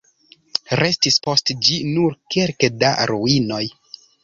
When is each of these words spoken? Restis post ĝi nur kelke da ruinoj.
Restis 0.79 1.17
post 1.27 1.51
ĝi 1.67 1.77
nur 1.97 2.17
kelke 2.37 2.73
da 2.85 2.93
ruinoj. 3.15 3.63